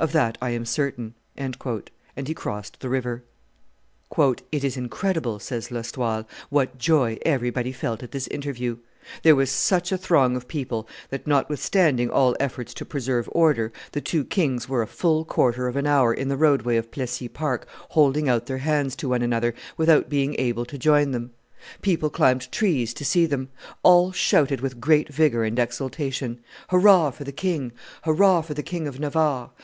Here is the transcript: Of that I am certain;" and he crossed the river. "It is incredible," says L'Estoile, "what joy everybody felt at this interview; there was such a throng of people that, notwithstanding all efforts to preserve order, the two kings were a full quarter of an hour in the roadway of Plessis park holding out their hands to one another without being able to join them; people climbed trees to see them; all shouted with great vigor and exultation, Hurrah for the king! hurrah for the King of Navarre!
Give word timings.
Of 0.00 0.10
that 0.10 0.36
I 0.42 0.50
am 0.50 0.64
certain;" 0.66 1.14
and 1.36 1.56
he 2.26 2.34
crossed 2.34 2.80
the 2.80 2.88
river. 2.88 3.22
"It 4.50 4.64
is 4.64 4.76
incredible," 4.76 5.38
says 5.38 5.70
L'Estoile, 5.70 6.26
"what 6.50 6.78
joy 6.78 7.16
everybody 7.24 7.70
felt 7.70 8.02
at 8.02 8.10
this 8.10 8.26
interview; 8.26 8.78
there 9.22 9.36
was 9.36 9.50
such 9.52 9.92
a 9.92 9.96
throng 9.96 10.34
of 10.34 10.48
people 10.48 10.88
that, 11.10 11.28
notwithstanding 11.28 12.10
all 12.10 12.34
efforts 12.40 12.74
to 12.74 12.84
preserve 12.84 13.28
order, 13.30 13.70
the 13.92 14.00
two 14.00 14.24
kings 14.24 14.68
were 14.68 14.82
a 14.82 14.86
full 14.88 15.24
quarter 15.24 15.68
of 15.68 15.76
an 15.76 15.86
hour 15.86 16.12
in 16.12 16.26
the 16.26 16.36
roadway 16.36 16.74
of 16.76 16.90
Plessis 16.90 17.30
park 17.32 17.64
holding 17.90 18.28
out 18.28 18.46
their 18.46 18.58
hands 18.58 18.96
to 18.96 19.10
one 19.10 19.22
another 19.22 19.54
without 19.76 20.08
being 20.08 20.34
able 20.40 20.64
to 20.64 20.76
join 20.76 21.12
them; 21.12 21.30
people 21.82 22.10
climbed 22.10 22.50
trees 22.50 22.92
to 22.94 23.04
see 23.04 23.26
them; 23.26 23.48
all 23.84 24.10
shouted 24.10 24.60
with 24.60 24.80
great 24.80 25.08
vigor 25.14 25.44
and 25.44 25.56
exultation, 25.60 26.40
Hurrah 26.70 27.12
for 27.12 27.22
the 27.22 27.30
king! 27.30 27.70
hurrah 28.02 28.40
for 28.40 28.54
the 28.54 28.64
King 28.64 28.88
of 28.88 28.98
Navarre! 28.98 29.50